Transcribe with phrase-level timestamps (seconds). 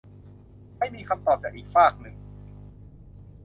[0.77, 2.15] ไม่มีคำตอบจากอีกฟากหนึ่ง